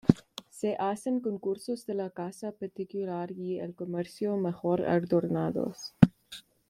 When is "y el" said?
3.33-3.75